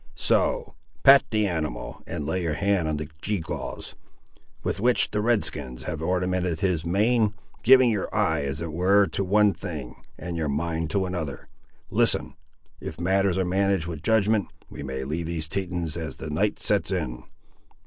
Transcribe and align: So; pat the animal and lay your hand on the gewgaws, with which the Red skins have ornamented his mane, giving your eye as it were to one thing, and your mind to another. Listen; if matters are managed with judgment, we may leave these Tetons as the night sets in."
So; 0.17 0.73
pat 1.03 1.25
the 1.29 1.45
animal 1.45 2.01
and 2.07 2.25
lay 2.25 2.41
your 2.41 2.55
hand 2.55 2.87
on 2.87 2.97
the 2.97 3.07
gewgaws, 3.21 3.93
with 4.63 4.79
which 4.79 5.11
the 5.11 5.21
Red 5.21 5.43
skins 5.45 5.83
have 5.83 6.01
ornamented 6.01 6.59
his 6.61 6.83
mane, 6.83 7.35
giving 7.61 7.91
your 7.91 8.09
eye 8.11 8.41
as 8.41 8.61
it 8.61 8.73
were 8.73 9.05
to 9.05 9.23
one 9.23 9.53
thing, 9.53 10.01
and 10.17 10.35
your 10.37 10.49
mind 10.49 10.89
to 10.89 11.05
another. 11.05 11.47
Listen; 11.91 12.33
if 12.79 12.99
matters 12.99 13.37
are 13.37 13.45
managed 13.45 13.85
with 13.85 14.01
judgment, 14.01 14.47
we 14.71 14.81
may 14.81 15.03
leave 15.03 15.27
these 15.27 15.47
Tetons 15.47 15.95
as 15.95 16.17
the 16.17 16.31
night 16.31 16.57
sets 16.59 16.89
in." 16.89 17.21